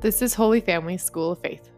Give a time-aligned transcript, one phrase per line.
[0.00, 1.70] This is Holy Family School of Faith.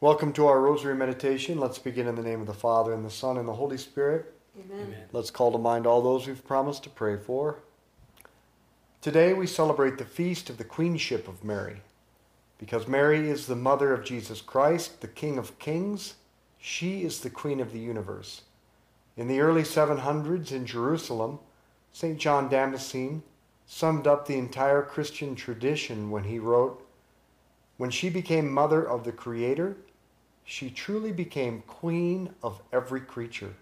[0.00, 1.58] Welcome to our Rosary Meditation.
[1.58, 4.32] Let's begin in the name of the Father, and the Son, and the Holy Spirit.
[4.56, 4.94] Amen.
[5.10, 7.64] Let's call to mind all those we've promised to pray for.
[9.00, 11.82] Today we celebrate the feast of the Queenship of Mary.
[12.56, 16.14] Because Mary is the mother of Jesus Christ, the King of Kings,
[16.58, 18.42] she is the Queen of the universe.
[19.16, 21.40] In the early 700s in Jerusalem,
[21.92, 22.20] St.
[22.20, 23.24] John Damascene
[23.66, 26.86] summed up the entire Christian tradition when he wrote,
[27.76, 29.76] When she became mother of the Creator,
[30.44, 33.54] she truly became queen of every creature.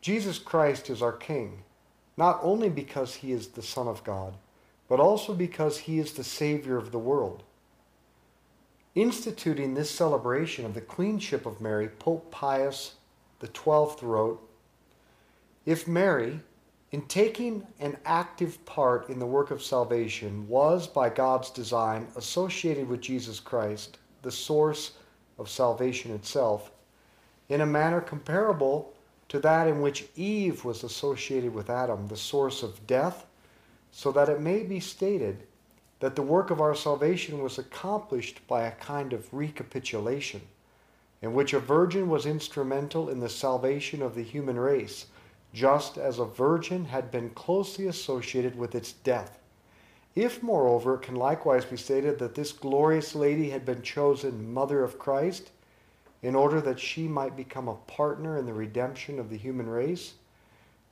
[0.00, 1.64] Jesus Christ is our King,
[2.16, 4.34] not only because he is the Son of God,
[4.88, 7.42] but also because he is the Savior of the world.
[8.94, 12.94] Instituting this celebration of the Queenship of Mary, Pope Pius
[13.42, 14.40] XII wrote,
[15.66, 16.40] If Mary,
[16.90, 22.88] in taking an active part in the work of salvation, was by God's design associated
[22.88, 24.92] with Jesus Christ, the source
[25.38, 26.70] of salvation itself,
[27.48, 28.94] in a manner comparable
[29.28, 33.26] to that in which Eve was associated with Adam, the source of death,
[33.90, 35.46] so that it may be stated
[36.00, 40.40] that the work of our salvation was accomplished by a kind of recapitulation,
[41.20, 45.06] in which a virgin was instrumental in the salvation of the human race,
[45.52, 49.38] just as a virgin had been closely associated with its death.
[50.14, 54.82] If, moreover, it can likewise be stated that this glorious lady had been chosen Mother
[54.82, 55.50] of Christ,
[56.22, 60.14] in order that she might become a partner in the redemption of the human race,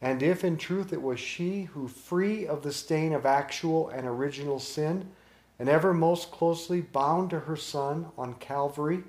[0.00, 4.06] and if in truth it was she who, free of the stain of actual and
[4.06, 5.08] original sin,
[5.58, 9.02] and ever most closely bound to her Son on Calvary,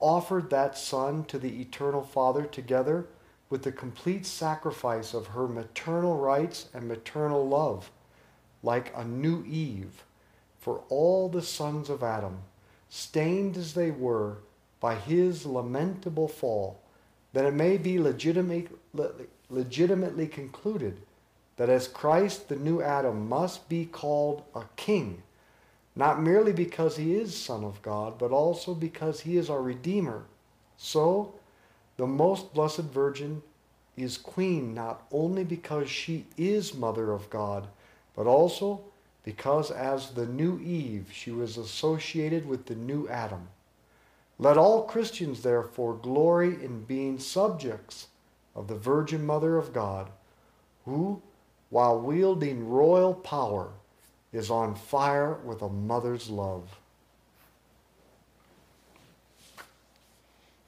[0.00, 3.06] offered that Son to the Eternal Father together
[3.50, 7.90] with the complete sacrifice of her maternal rights and maternal love,
[8.62, 10.04] like a new Eve,
[10.58, 12.38] for all the sons of Adam,
[12.88, 14.38] stained as they were
[14.80, 16.80] by his lamentable fall,
[17.32, 18.68] that it may be legitimate,
[19.50, 21.00] legitimately concluded
[21.56, 25.22] that as Christ the new Adam must be called a king,
[25.96, 30.24] not merely because he is Son of God, but also because he is our Redeemer.
[30.76, 31.34] So,
[31.98, 33.42] the most blessed Virgin
[33.96, 37.66] is Queen not only because she is Mother of God,
[38.16, 38.80] but also
[39.24, 43.48] because as the new Eve she was associated with the new Adam.
[44.38, 48.06] Let all Christians therefore glory in being subjects
[48.54, 50.08] of the Virgin Mother of God,
[50.84, 51.20] who,
[51.70, 53.70] while wielding royal power,
[54.32, 56.77] is on fire with a mother's love.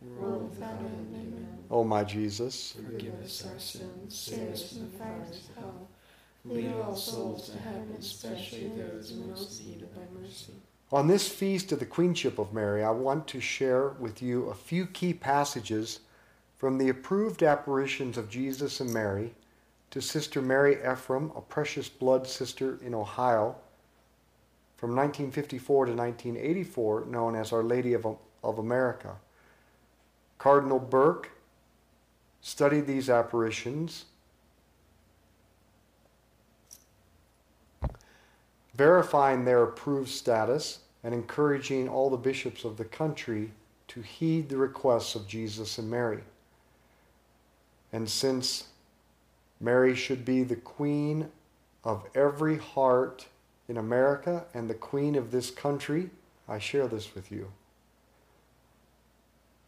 [0.00, 1.08] world without end.
[1.14, 1.58] Amen.
[1.70, 5.88] O my Jesus, Forgive us our sins, save us from the fires of hell.
[6.44, 10.52] Lead all souls to heaven, especially those in most need of thy mercy.
[10.92, 14.54] on this feast of the Queenship of Mary, I want to share with you a
[14.54, 16.00] few key passages
[16.56, 19.34] from the approved apparitions of Jesus and Mary
[19.90, 23.56] to Sister Mary Ephrem, a precious blood sister in Ohio,
[24.76, 28.06] from 1954 to 1984, known as Our Lady of,
[28.44, 29.16] of America.
[30.38, 31.30] Cardinal Burke
[32.40, 34.04] studied these apparitions,
[38.74, 43.50] verifying their approved status and encouraging all the bishops of the country
[43.88, 46.22] to heed the requests of Jesus and Mary.
[47.92, 48.68] And since
[49.60, 51.30] Mary should be the queen
[51.82, 53.26] of every heart
[53.68, 56.10] in America and the queen of this country,
[56.48, 57.50] I share this with you.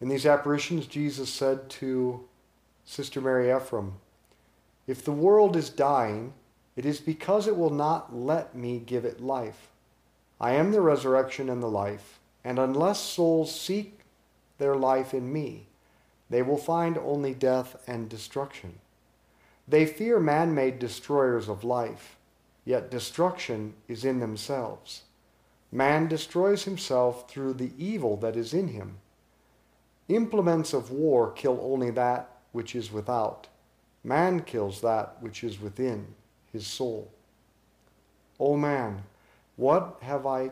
[0.01, 2.27] In these apparitions, Jesus said to
[2.85, 3.93] Sister Mary Ephrem,
[4.87, 6.33] If the world is dying,
[6.75, 9.69] it is because it will not let me give it life.
[10.41, 14.01] I am the resurrection and the life, and unless souls seek
[14.57, 15.67] their life in me,
[16.31, 18.79] they will find only death and destruction.
[19.69, 22.17] They fear man made destroyers of life,
[22.65, 25.03] yet destruction is in themselves.
[25.71, 28.97] Man destroys himself through the evil that is in him.
[30.11, 33.47] Implements of war kill only that which is without.
[34.03, 36.05] Man kills that which is within
[36.53, 37.13] his soul.
[38.41, 39.05] O man,
[39.55, 40.51] what have I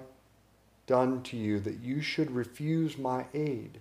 [0.87, 3.81] done to you that you should refuse my aid?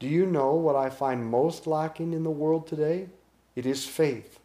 [0.00, 3.08] Do you know what I find most lacking in the world today?
[3.54, 4.40] It is faith.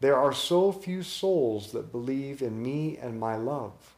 [0.00, 3.94] There are so few souls that believe in me and my love.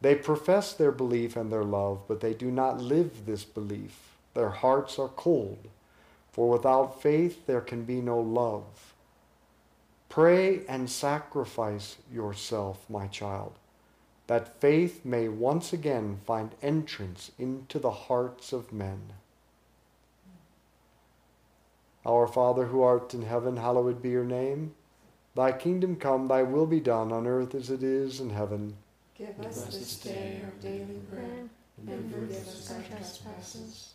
[0.00, 4.11] They profess their belief and their love, but they do not live this belief.
[4.34, 5.68] Their hearts are cold,
[6.32, 8.94] for without faith there can be no love.
[10.08, 13.52] Pray and sacrifice yourself, my child,
[14.26, 19.12] that faith may once again find entrance into the hearts of men.
[22.04, 24.74] Our Father who art in heaven, hallowed be your name.
[25.34, 28.76] Thy kingdom come, thy will be done on earth as it is in heaven.
[29.16, 31.48] Give us this day our daily bread,
[31.86, 33.94] and forgive us our trespasses,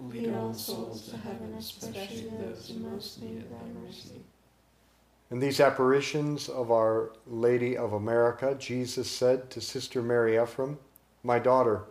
[0.00, 4.22] Lead all souls to heaven, especially those in most need of thy mercy.
[5.30, 10.78] in these apparitions of Our Lady of America, Jesus said to Sister Mary Ephrem,
[11.24, 11.82] My daughter,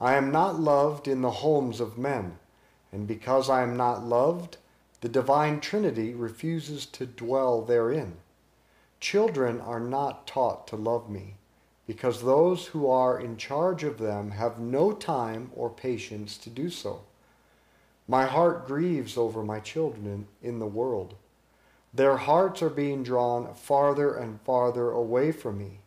[0.00, 2.38] I am not loved in the homes of men,
[2.92, 4.58] and because I am not loved,
[5.00, 8.18] the divine Trinity refuses to dwell therein.
[9.00, 11.36] Children are not taught to love me,
[11.86, 16.68] because those who are in charge of them have no time or patience to do
[16.68, 17.00] so.
[18.10, 21.14] My heart grieves over my children in the world.
[21.92, 25.80] Their hearts are being drawn farther and farther away from me.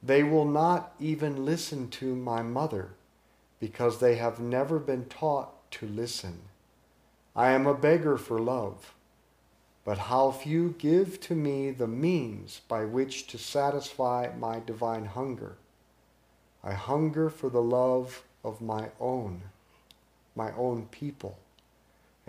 [0.00, 2.90] They will not even listen to my mother
[3.58, 6.42] because they have never been taught to listen.
[7.34, 8.94] I am a beggar for love,
[9.84, 15.56] but how few give to me the means by which to satisfy my divine hunger.
[16.62, 19.42] I hunger for the love of my own,
[20.36, 21.36] my own people,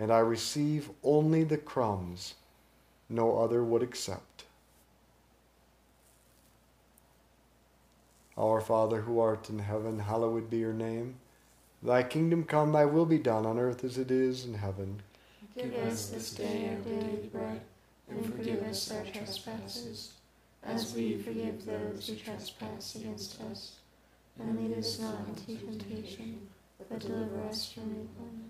[0.00, 2.34] and I receive only the crumbs
[3.10, 4.44] no other would accept.
[8.38, 11.16] Our Father who art in heaven, hallowed be your name.
[11.82, 15.02] Thy kingdom come, thy will be done on earth as it is in heaven.
[15.54, 17.60] Give us this day our daily bread,
[18.08, 20.12] and forgive us our trespasses,
[20.62, 23.72] as we forgive those who trespass against us.
[24.38, 28.49] And lead us not into temptation, but deliver us from evil.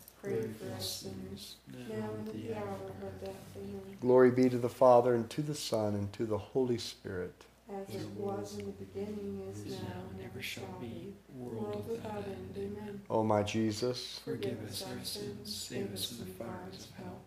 [0.21, 1.55] pray for us sinners,
[1.89, 3.35] now and at the hour of our death.
[3.57, 3.97] Amen.
[3.99, 7.33] Glory be to the Father, and to the Son, and to the Holy Spirit.
[7.69, 12.53] As it was in the beginning, is now, and ever shall be, world without end.
[12.57, 13.01] Amen.
[13.09, 17.19] O my Jesus, Forgive us our sins, save us from the fires of hell.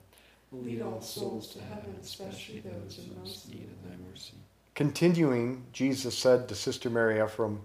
[0.52, 4.34] Lead all souls to heaven, especially those in most need of thy mercy.
[4.74, 7.58] continuing, Jesus said to Sister Mary Ephrem,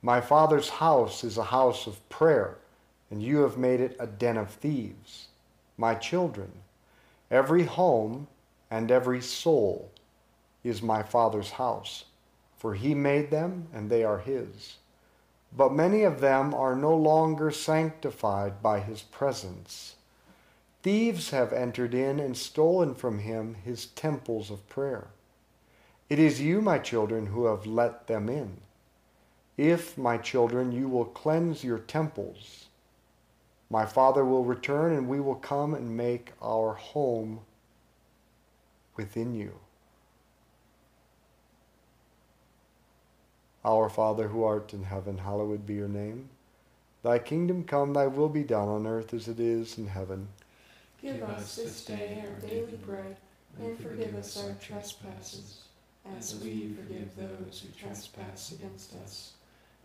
[0.00, 2.56] My Father's house is a house of prayer,
[3.10, 5.28] and you have made it a den of thieves.
[5.76, 6.52] My children,
[7.30, 8.28] every home
[8.70, 9.90] and every soul
[10.64, 12.04] is my Father's house,
[12.56, 14.76] for he made them, and they are his.
[15.56, 19.94] But many of them are no longer sanctified by his presence.
[20.82, 25.08] Thieves have entered in and stolen from him his temples of prayer.
[26.08, 28.58] It is you, my children, who have let them in.
[29.56, 32.67] If, my children, you will cleanse your temples,
[33.70, 37.40] my Father will return and we will come and make our home
[38.96, 39.52] within you.
[43.64, 46.30] Our Father who art in heaven, hallowed be your name.
[47.02, 50.28] Thy kingdom come, thy will be done on earth as it is in heaven.
[51.02, 53.16] Give us this day our daily bread,
[53.60, 55.62] and forgive us our trespasses,
[56.16, 59.32] as we forgive those who trespass against us.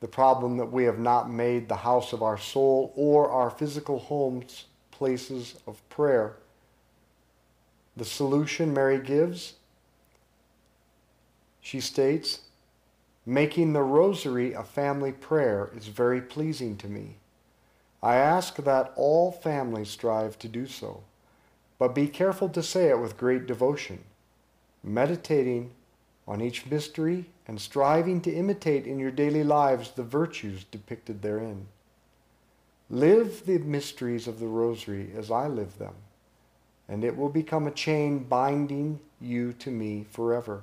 [0.00, 3.98] The problem that we have not made the house of our soul or our physical
[3.98, 6.36] homes places of prayer.
[7.96, 9.54] The solution Mary gives,
[11.60, 12.40] she states,
[13.26, 17.16] making the rosary a family prayer is very pleasing to me.
[18.02, 21.02] I ask that all families strive to do so,
[21.78, 24.04] but be careful to say it with great devotion,
[24.82, 25.72] meditating
[26.26, 31.66] on each mystery and striving to imitate in your daily lives the virtues depicted therein.
[32.90, 35.94] Live the mysteries of the Rosary as I live them,
[36.88, 40.62] and it will become a chain binding you to me forever.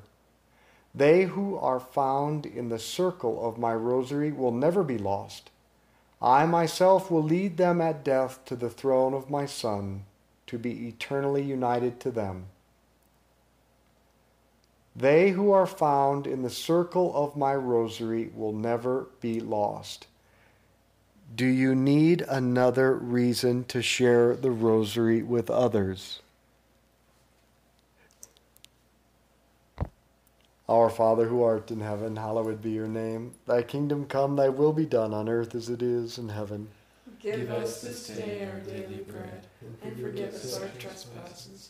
[0.94, 5.50] They who are found in the circle of my Rosary will never be lost.
[6.22, 10.06] I myself will lead them at death to the throne of my Son
[10.48, 12.46] to be eternally united to them.
[14.96, 20.08] They who are found in the circle of my rosary will never be lost.
[21.36, 26.22] Do you need another reason to share the rosary with others?
[30.70, 33.34] Our Father who art in heaven, hallowed be your name.
[33.46, 36.70] Thy kingdom come, thy will be done on earth as it is in heaven.
[37.20, 39.46] Give us this day our daily bread,
[39.84, 41.70] and forgive us our trespasses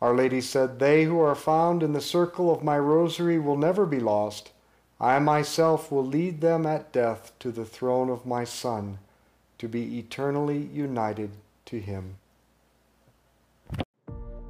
[0.00, 3.86] Our Lady said, They who are found in the circle of my rosary will never
[3.86, 4.52] be lost.
[5.00, 8.98] I myself will lead them at death to the throne of my Son,
[9.58, 11.30] to be eternally united
[11.66, 12.16] to him.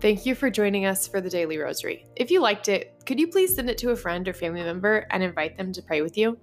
[0.00, 2.04] Thank you for joining us for the Daily Rosary.
[2.16, 5.06] If you liked it, could you please send it to a friend or family member
[5.11, 6.38] and invite them to pray with you?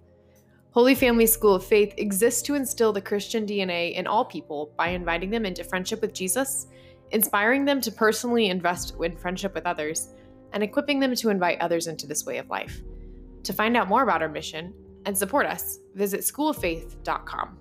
[0.72, 4.88] Holy Family School of Faith exists to instill the Christian DNA in all people by
[4.88, 6.66] inviting them into friendship with Jesus,
[7.14, 10.10] inspiring them to personally invest in friendship with others,
[10.52, 12.82] and equipping them to invite others into this way of life.
[13.44, 14.74] To find out more about our mission
[15.06, 17.58] and support us, visit schooloffaith.com.